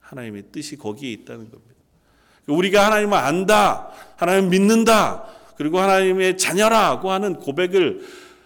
[0.00, 1.74] 하나님의 뜻이 거기에 있다는 겁니다.
[2.46, 5.24] 우리가 하나님을 안다, 하나님 믿는다,
[5.56, 8.02] 그리고 하나님의 자녀라고 하는 고백을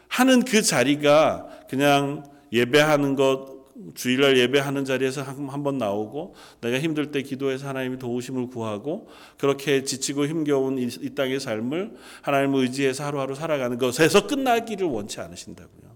[0.08, 3.57] 하는 그 자리가 그냥 예배하는 것
[3.94, 10.26] 주일날 예배하는 자리에서 한 번 나오고 내가 힘들 때 기도해서 하나님이 도우심을 구하고 그렇게 지치고
[10.26, 15.88] 힘겨운 이, 이 땅의 삶을 하나님을 의지해서 하루하루 살아가는 것에서 끝나기를 원치 않으신다고요.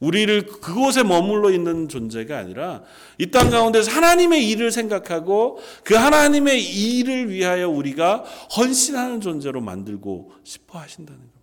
[0.00, 2.82] 우리를 그곳에 머물러 있는 존재가 아니라
[3.18, 8.24] 이 땅 가운데서 하나님의 일을 생각하고 그 하나님의 일을 위하여 우리가
[8.56, 11.33] 헌신하는 존재로 만들고 싶어 하신다는 겁니다.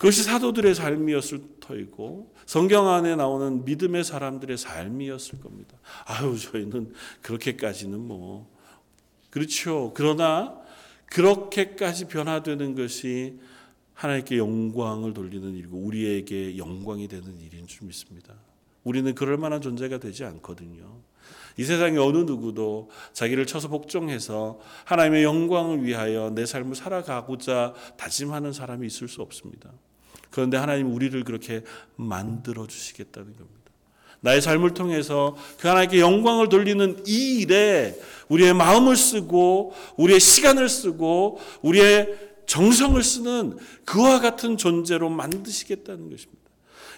[0.00, 5.76] 그것이 사도들의 삶이었을 터이고 성경 안에 나오는 믿음의 사람들의 삶이었을 겁니다.
[6.06, 8.50] 아유 저희는 그렇게까지는 뭐
[9.28, 9.92] 그렇죠.
[9.94, 10.58] 그러나
[11.04, 13.38] 그렇게까지 변화되는 것이
[13.92, 18.32] 하나님께 영광을 돌리는 일이고 우리에게 영광이 되는 일인 줄 믿습니다.
[18.84, 21.02] 우리는 그럴 만한 존재가 되지 않거든요.
[21.58, 28.86] 이 세상에 어느 누구도 자기를 쳐서 복종해서 하나님의 영광을 위하여 내 삶을 살아가고자 다짐하는 사람이
[28.86, 29.70] 있을 수 없습니다.
[30.30, 31.62] 그런데 하나님 우리를 그렇게
[31.96, 33.60] 만들어 주시겠다는 겁니다.
[34.20, 41.40] 나의 삶을 통해서 그 하나님께 영광을 돌리는 이 일에 우리의 마음을 쓰고 우리의 시간을 쓰고
[41.62, 46.40] 우리의 정성을 쓰는 그와 같은 존재로 만드시겠다는 것입니다.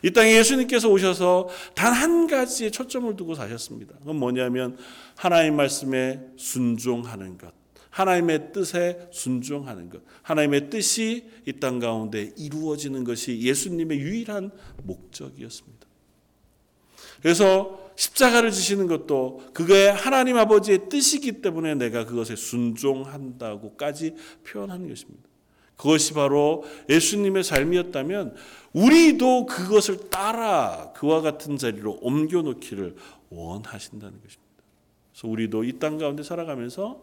[0.03, 3.95] 이 땅에 예수님께서 오셔서 단 한 가지에 초점을 두고 사셨습니다.
[4.01, 4.77] 그건 뭐냐면
[5.15, 7.62] 하나님 말씀에 순종하는 것.
[7.93, 10.01] 하나님의 뜻에 순종하는 것.
[10.23, 14.51] 하나님의 뜻이 이 땅 가운데 이루어지는 것이 예수님의 유일한
[14.83, 15.87] 목적이었습니다.
[17.21, 25.23] 그래서 십자가를 지시는 것도 그거의 하나님 아버지의 뜻이기 때문에 내가 그것에 순종한다고까지 표현하는 것입니다.
[25.77, 28.35] 그것이 바로 예수님의 삶이었다면
[28.73, 32.97] 우리도 그것을 따라 그와 같은 자리로 옮겨놓기를
[33.31, 34.43] 원하신다는 것입니다.
[35.13, 37.03] 그래서 우리도 이 땅 가운데 살아가면서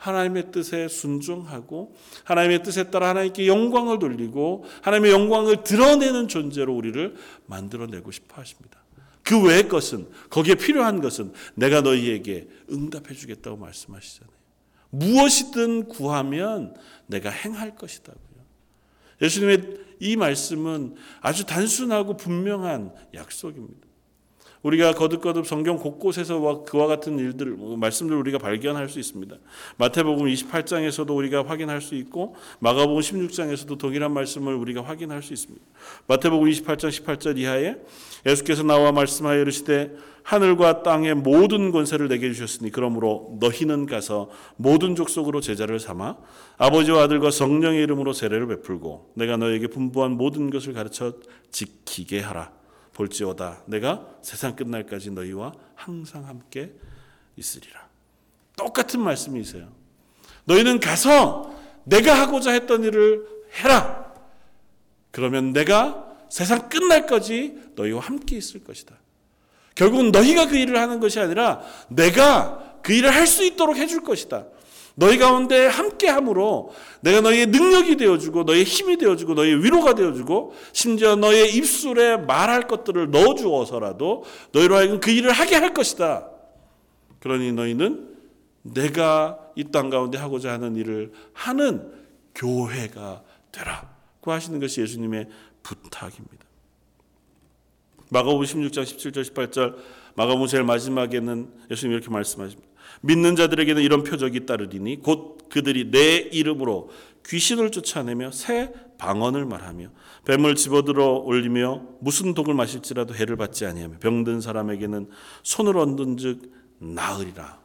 [0.00, 7.14] 하나님의 뜻에 순종하고 하나님의 뜻에 따라 하나님께 영광을 돌리고 하나님의 영광을 드러내는 존재로 우리를
[7.46, 8.82] 만들어내고 싶어 하십니다.
[9.22, 14.32] 그 외의 것은 거기에 필요한 것은 내가 너희에게 응답해 주겠다고 말씀하시잖아요.
[14.90, 16.74] 무엇이든 구하면
[17.06, 18.20] 내가 행할 것이다고요.
[19.22, 23.89] 예수님의 이 말씀은 아주 단순하고 분명한 약속입니다.
[24.62, 29.36] 우리가 거듭거듭 성경 곳곳에서 그와 같은 일들 뭐 말씀들 우리가 발견할 수 있습니다.
[29.78, 35.64] 마태복음 28장에서도 우리가 확인할 수 있고 마가복음 16장에서도 동일한 말씀을 우리가 확인할 수 있습니다.
[36.08, 37.76] 마태복음 28장 18절 이하에
[38.26, 45.40] 예수께서 나와 말씀하여 이르시되 하늘과 땅의 모든 권세를 내게 주셨으니 그러므로 너희는 가서 모든 족속으로
[45.40, 46.16] 제자를 삼아
[46.58, 51.14] 아버지와 아들과 성령의 이름으로 세례를 베풀고 내가 너에게 분부한 모든 것을 가르쳐
[51.50, 52.59] 지키게 하라.
[53.00, 56.72] 볼지어다 내가 세상 끝날까지 너희와 항상 함께
[57.36, 57.88] 있으리라.
[58.56, 59.68] 똑같은 말씀이세요.
[60.44, 63.26] 너희는 가서 내가 하고자 했던 일을
[63.62, 64.12] 해라.
[65.10, 68.94] 그러면 내가 세상 끝날까지 너희와 함께 있을 것이다.
[69.74, 74.44] 결국은 너희가 그 일을 하는 것이 아니라 내가 그 일을 할 수 있도록 해줄 것이다.
[75.00, 81.16] 너희 가운데 함께 함으로 내가 너희의 능력이 되어주고 너희의 힘이 되어주고 너희의 위로가 되어주고 심지어
[81.16, 86.28] 너희의 입술에 말할 것들을 넣어주어서라도 너희로 하여금 그 일을 하게 할 것이다.
[87.20, 88.14] 그러니 너희는
[88.62, 91.92] 내가 이 땅 가운데 하고자 하는 일을 하는
[92.34, 93.88] 교회가 되라
[94.20, 95.28] 고 하시는 것이 예수님의
[95.62, 96.44] 부탁입니다.
[98.10, 99.76] 마가복음 16장 17절 18절
[100.14, 102.69] 마가복음 제일 마지막에는 예수님 이렇게 말씀하십니다.
[103.02, 106.90] 믿는 자들에게는 이런 표적이 따르리니 곧 그들이 내 이름으로
[107.26, 109.90] 귀신을 쫓아내며 새 방언을 말하며
[110.26, 115.08] 뱀을 집어들어 올리며 무슨 독을 마실지라도 해를 받지 아니하며 병든 사람에게는
[115.42, 117.60] 손을 얹은즉 나으리라.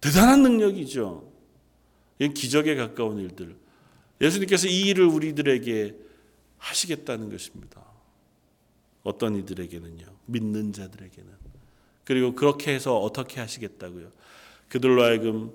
[0.00, 1.30] 대단한 능력이죠.
[2.18, 3.56] 이건 기적에 가까운 일들.
[4.20, 5.96] 예수님께서 이 일을 우리들에게
[6.58, 7.84] 하시겠다는 것입니다.
[9.02, 10.06] 어떤 이들에게는요.
[10.26, 11.49] 믿는 자들에게는.
[12.10, 14.10] 그리고 그렇게 해서 어떻게 하시겠다고요.
[14.68, 15.52] 그들로 하여금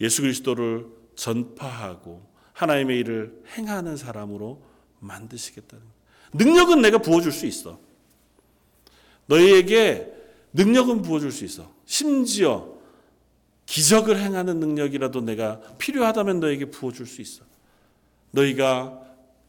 [0.00, 4.62] 예수 그리스도를 전파하고 하나님의 일을 행하는 사람으로
[5.00, 5.84] 만드시겠다는
[6.32, 7.78] 능력은 내가 부어줄 수 있어.
[9.26, 10.10] 너희에게
[10.54, 11.70] 능력은 부어줄 수 있어.
[11.84, 12.72] 심지어
[13.66, 17.44] 기적을 행하는 능력이라도 내가 필요하다면 너에게 부어줄 수 있어.
[18.30, 18.98] 너희가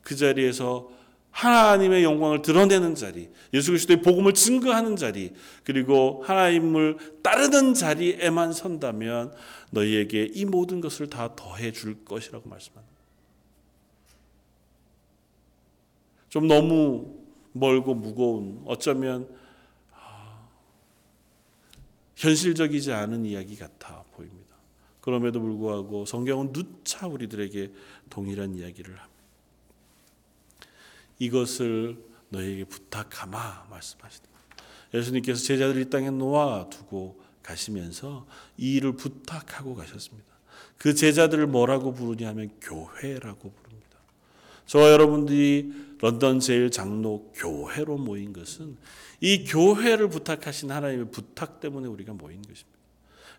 [0.01, 0.91] 그 자리에서
[1.33, 9.33] 하나님의 영광을 드러내는 자리, 예수 그리스도의 복음을 증거하는 자리, 그리고 하나님을 따르는 자리에만 선다면
[9.71, 12.93] 너희에게 이 모든 것을 다 더해 줄 것이라고 말씀합니다.
[16.29, 17.17] 좀 너무
[17.51, 19.27] 멀고 무거운 어쩌면
[19.91, 20.47] 아,
[22.15, 24.55] 현실적이지 않은 이야기 같아 보입니다.
[25.01, 27.71] 그럼에도 불구하고 성경은 누차 우리들에게
[28.09, 29.12] 동일한 이야기를 합니다.
[31.25, 31.97] 이것을
[32.29, 34.27] 너에게 부탁하마 말씀하시다.
[34.93, 38.25] 예수님께서 제자들 이 땅에 놓아 두고 가시면서
[38.57, 40.33] 이 일을 부탁하고 가셨습니다.
[40.77, 43.97] 그 제자들을 뭐라고 부르냐면 교회라고 부릅니다.
[44.65, 48.77] 저와 여러분들이 런던 제일 장로 교회로 모인 것은
[49.21, 52.72] 이 교회를 부탁하신 하나님의 부탁 때문에 우리가 모인 것입니다.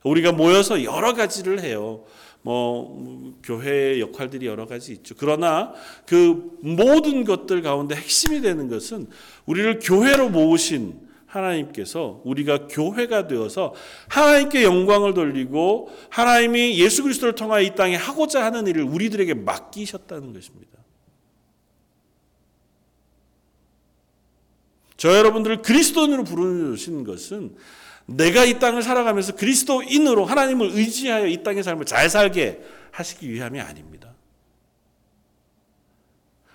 [0.04, 2.04] 우리가 모여서 여러 가지를 해요.
[2.42, 5.14] 뭐 교회의 역할들이 여러 가지 있죠.
[5.18, 5.72] 그러나
[6.06, 9.08] 그 모든 것들 가운데 핵심이 되는 것은
[9.46, 13.74] 우리를 교회로 모으신 하나님께서 우리가 교회가 되어서
[14.08, 20.78] 하나님께 영광을 돌리고 하나님이 예수 그리스도를 통하여 이 땅에 하고자 하는 일을 우리들에게 맡기셨다는 것입니다.
[24.96, 27.56] 저 여러분들을 그리스도인으로 부르신 것은
[28.06, 34.14] 내가 이 땅을 살아가면서 그리스도인으로 하나님을 의지하여 이 땅의 삶을 잘 살게 하시기 위함이 아닙니다.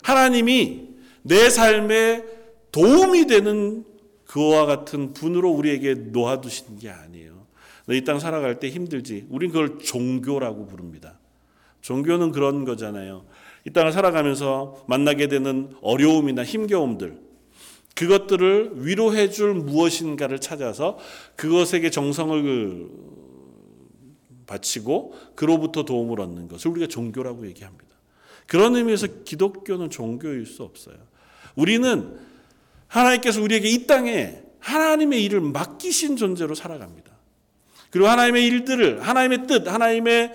[0.03, 0.87] 하나님이
[1.23, 2.23] 내 삶에
[2.71, 3.85] 도움이 되는
[4.25, 7.47] 그와 같은 분으로 우리에게 놓아두신 게 아니에요.
[7.85, 9.25] 너이땅 살아갈 때 힘들지.
[9.29, 11.17] 우린 그걸 종교라고 부릅니다.
[11.81, 13.25] 종교는 그런 거잖아요.
[13.65, 17.19] 이 땅을 살아가면서 만나게 되는 어려움이나 힘겨움들,
[17.99, 20.97] 그것들을 위로해 줄 무엇인가를 찾아서
[21.35, 22.87] 그것에게 정성을
[24.47, 27.85] 바치고 그로부터 도움을 얻는 것을 우리가 종교라고 얘기합니다.
[28.47, 30.95] 그런 의미에서 기독교는 종교일 수 없어요.
[31.55, 32.17] 우리는
[32.87, 37.11] 하나님께서 우리에게 이 땅에 하나님의 일을 맡기신 존재로 살아갑니다.
[37.91, 40.33] 그리고 하나님의 일들을 하나님의 뜻, 하나님의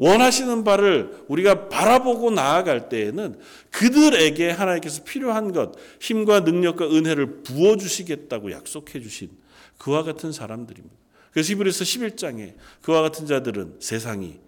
[0.00, 3.38] 원하시는 바를 우리가 바라보고 나아갈 때에는
[3.70, 9.30] 그들에게 하나님께서 필요한 것, 힘과 능력과 은혜를 부어주시겠다고 약속해 주신
[9.76, 10.96] 그와 같은 사람들입니다.
[11.32, 14.40] 그래서 히브리서 11장에 그와 같은 자들은 세상이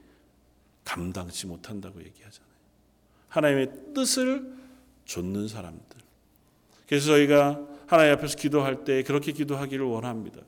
[0.84, 2.50] 감당치 못한다고 얘기하잖아요.
[3.28, 4.54] 하나님의 뜻을
[5.04, 5.98] 좇는 사람들.
[6.88, 10.40] 그래서 저희가 하나님 앞에서 기도할 때 그렇게 기도하기를 원합니다.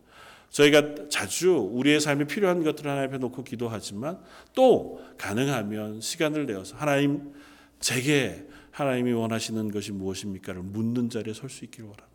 [0.55, 4.21] 저희가 자주 우리의 삶에 필요한 것들을 하나님 앞에 놓고 기도하지만
[4.55, 7.33] 또 가능하면 시간을 내어서 하나님
[7.81, 12.14] 제게 하나님이 원하시는 것이 무엇입니까를 묻는 자리에 설 수 있기를 원합니다.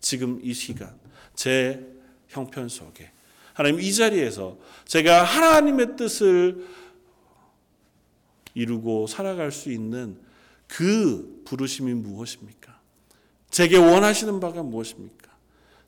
[0.00, 0.98] 지금 이 시간
[1.34, 1.86] 제
[2.28, 3.10] 형편 속에
[3.52, 6.66] 하나님 이 자리에서 제가 하나님의 뜻을
[8.54, 10.18] 이루고 살아갈 수 있는
[10.66, 12.80] 그 부르심이 무엇입니까?
[13.50, 15.25] 제게 원하시는 바가 무엇입니까?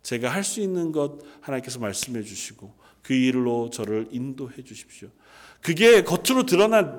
[0.08, 5.08] 제가 할 수 있는 것 하나님께서 말씀해 주시고 그 일로 저를 인도해 주십시오.
[5.60, 6.98] 그게 겉으로 드러난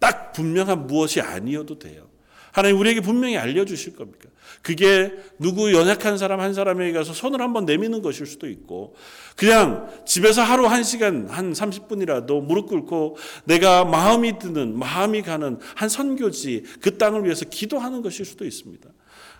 [0.00, 2.08] 딱 분명한 무엇이 아니어도 돼요.
[2.50, 4.28] 하나님 우리에게 분명히 알려주실 겁니까?
[4.62, 8.96] 그게 누구 연약한 사람 한 사람에게 가서 손을 한번 내미는 것일 수도 있고,
[9.36, 15.88] 그냥 집에서 하루 한 시간, 한 30분이라도 무릎 꿇고 내가 마음이 드는, 마음이 가는 한
[15.88, 18.88] 선교지, 그 땅을 위해서 기도하는 것일 수도 있습니다.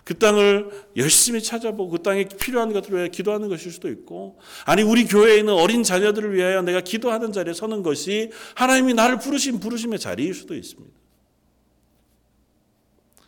[0.03, 5.05] 그 땅을 열심히 찾아보고 그 땅에 필요한 것들을 위해 기도하는 것일 수도 있고 아니 우리
[5.05, 10.33] 교회에 있는 어린 자녀들을 위하여 내가 기도하는 자리에 서는 것이 하나님이 나를 부르신 부르심의 자리일
[10.33, 10.97] 수도 있습니다.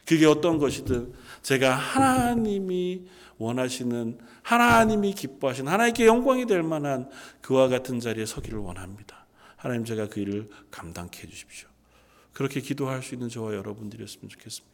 [0.05, 3.03] 그게 어떤 것이든 제가 하나님이
[3.37, 7.09] 원하시는 하나님이 기뻐하시는 하나님께 영광이 될 만한
[7.41, 9.25] 그와 같은 자리에 서기를 원합니다.
[9.55, 11.67] 하나님 제가 그 일을 감당케 해 주십시오.
[12.33, 14.70] 그렇게 기도할 수 있는 저와 여러분들이었으면 좋겠습니다.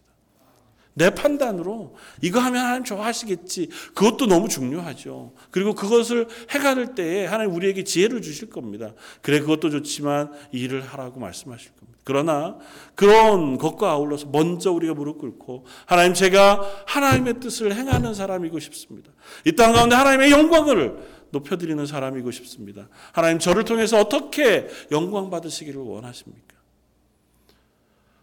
[0.97, 3.69] 내 판단으로 이거 하면 하나님 좋아하시겠지.
[3.93, 5.33] 그것도 너무 중요하죠.
[5.51, 8.93] 그리고 그것을 해갈 때에 하나님 우리에게 지혜를 주실 겁니다.
[9.21, 11.99] 그래 그것도 좋지만 이 일을 하라고 말씀하실 겁니다.
[12.03, 12.57] 그러나
[12.95, 19.11] 그런 것과 아울러서 먼저 우리가 무릎 꿇고 하나님 제가 하나님의 뜻을 행하는 사람이고 싶습니다.
[19.45, 20.97] 이 땅 가운데 하나님의 영광을
[21.29, 22.87] 높여드리는 사람이고 싶습니다.
[23.11, 26.57] 하나님 저를 통해서 어떻게 영광 받으시기를 원하십니까?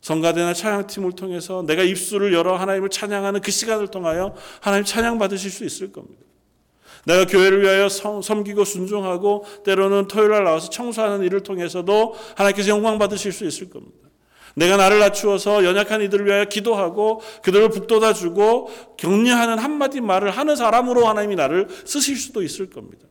[0.05, 5.65] 성가대나 찬양팀을 통해서 내가 입술을 열어 하나님을 찬양하는 그 시간을 통하여 하나님 찬양 받으실 수
[5.65, 6.21] 있을 겁니다.
[7.07, 13.33] 내가 교회를 위하여 섬기고 순종하고 때로는 토요일 날 나와서 청소하는 일을 통해서도 하나님께서 영광 받으실
[13.33, 13.97] 수 있을 겁니다.
[14.55, 21.09] 내가 나를 낮추어서 연약한 이들을 위하여 기도하고 그들을 북돋아 주고 격려하는 한마디 말을 하는 사람으로
[21.09, 23.07] 하나님이 나를 쓰실 수도 있을 겁니다.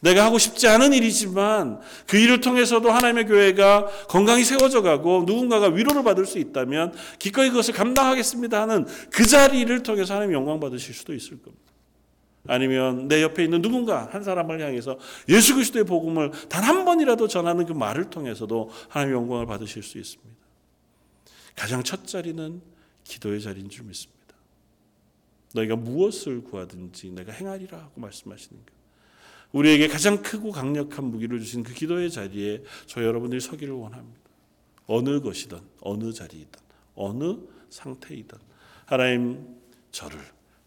[0.00, 6.02] 내가 하고 싶지 않은 일이지만 그 일을 통해서도 하나님의 교회가 건강히 세워져 가고 누군가가 위로를
[6.02, 11.42] 받을 수 있다면 기꺼이 그것을 감당하겠습니다 하는 그 자리를 통해서 하나님 영광 받으실 수도 있을
[11.42, 11.70] 겁니다.
[12.46, 14.98] 아니면 내 옆에 있는 누군가 한 사람을 향해서
[15.28, 20.30] 예수 그리스도의 복음을 단 한 번이라도 전하는 그 말을 통해서도 하나님의 영광을 받으실 수 있습니다.
[21.54, 22.62] 가장 첫 자리는
[23.04, 24.34] 기도의 자리인 줄 믿습니다.
[25.52, 28.79] 너희가 무엇을 구하든지 내가 행하리라 하고 말씀하시는가.
[29.52, 34.20] 우리에게 가장 크고 강력한 무기를 주신 그 기도의 자리에 저 여러분들이 서기를 원합니다.
[34.86, 36.60] 어느 것이든 어느 자리이든
[36.94, 37.36] 어느
[37.68, 38.38] 상태이든
[38.86, 39.56] 하나님
[39.90, 40.18] 저를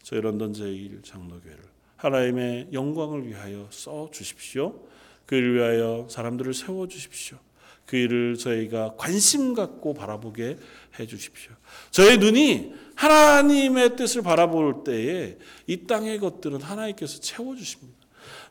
[0.02, 1.62] 저희 런던 제1 장로교회를
[1.96, 4.86] 하나님의 영광을 위하여 써 주십시오.
[5.26, 7.38] 그 일을 위하여 사람들을 세워 주십시오.
[7.86, 10.56] 그 일을 저희가 관심 갖고 바라보게
[10.98, 11.52] 해 주십시오.
[11.90, 18.03] 저의 눈이 하나님의 뜻을 바라볼 때에 이 땅의 것들은 하나님께서 채워 주십니다.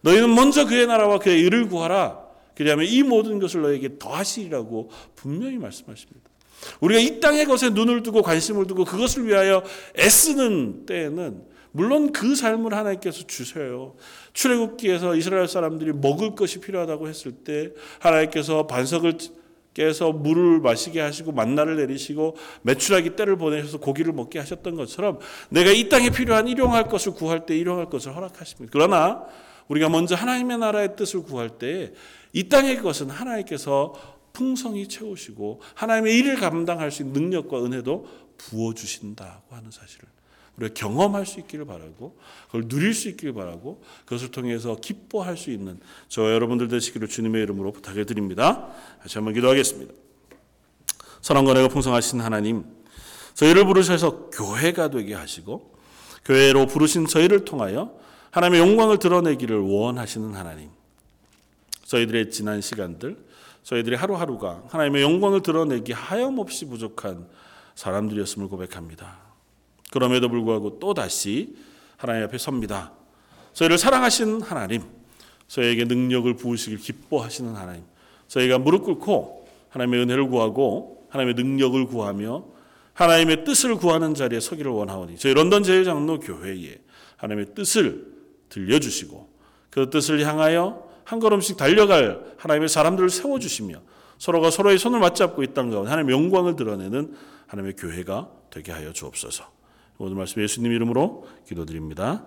[0.04, 2.22] 너희는 먼저 그의 나라와 그의 의를 구하라.
[2.56, 6.30] 그리하면 이 모든 것을 너에게 더하시리라고 분명히 말씀하십니다.
[6.80, 9.64] 우리가 이 땅의 것에 눈을 두고 관심을 두고 그것을 위하여
[9.97, 11.41] 애쓰는 때에는
[11.72, 13.95] 물론 그 삶을 하나님께서 주셔요.
[14.34, 19.18] 출애굽기에서 이스라엘 사람들이 먹을 것이 필요하다고 했을 때 하나님께서 반석을
[19.74, 25.18] 깨서 물을 마시게 하시고 만나를 내리시고 매출하기 때를 보내셔서 고기를 먹게 하셨던 것처럼
[25.49, 28.70] 내가 이 땅에 필요한 일용할 것을 구할 때 일용할 것을 허락하십니다.
[28.72, 29.26] 그러나
[29.68, 33.93] 우리가 먼저 하나님의 나라의 뜻을 구할 때이 땅의 것은 하나님께서
[34.34, 38.07] 풍성히 채우시고 하나님의 일을 감당할 수 있는 능력과 은혜도
[38.38, 40.07] 부어 주신다고 하는 사실을
[40.57, 45.80] 우리가 경험할 수 있기를 바라고 그걸 누릴 수 있기를 바라고 그것을 통해서 기뻐할 수 있는
[46.07, 48.72] 저 여러분들 되시기를 주님의 이름으로 부탁해 드립니다.
[49.01, 49.93] 다시 한번 기도하겠습니다.
[51.22, 52.66] 선한 권혜가 풍성하신 하나님
[53.34, 55.74] 저희를 부르셔서 교회가 되게 하시고
[56.26, 57.97] 교회로 부르신 저희를 통하여
[58.34, 60.69] 하나님의 영광을 드러내기를 원하시는 하나님.
[61.86, 63.15] 저희들의 지난 시간들,
[63.61, 67.27] 저희들의 하루하루가 하나님의 영광을 드러내기 하염없이 부족한
[67.75, 69.19] 사람들이었음을 고백합니다.
[69.91, 71.55] 그럼에도 불구하고 또 다시
[71.95, 72.91] 하나님 앞에 섭니다.
[73.53, 74.81] 저희를 사랑하신 하나님,
[75.47, 77.84] 저희에게 능력을 부으시길 기뻐하시는 하나님,
[78.29, 82.45] 저희가 무릎 꿇고 하나님의 은혜를 구하고 하나님의 능력을 구하며
[82.93, 86.79] 하나님의 뜻을 구하는 자리에 서기를 원하오니 저희 런던 제일장로 교회에
[87.17, 88.12] 하나님의 뜻을
[88.54, 89.34] 들려주시고
[89.70, 93.82] 그 뜻을 향하여 한 걸음씩 달려갈 하나님의 사람들을 세워주시며
[94.20, 97.16] 서로가 서로의 손을 맞잡고 있던 가운데 하나님의 영광을 드러내는
[97.47, 99.51] 하나님의 교회가 되게 하여 주옵소서.
[99.97, 102.26] 오늘 말씀 예수님 이름으로 기도드립니다.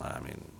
[0.00, 0.53] 아멘.